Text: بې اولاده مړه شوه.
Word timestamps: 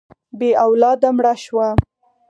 بې 0.37 0.49
اولاده 0.65 1.09
مړه 1.17 1.33
شوه. 1.43 1.67